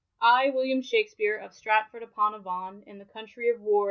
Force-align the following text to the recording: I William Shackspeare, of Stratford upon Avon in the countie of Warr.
I 0.23 0.49
William 0.49 0.81
Shackspeare, 0.81 1.39
of 1.45 1.53
Stratford 1.53 2.01
upon 2.01 2.33
Avon 2.33 2.81
in 2.87 2.97
the 2.97 3.05
countie 3.05 3.53
of 3.53 3.61
Warr. 3.61 3.79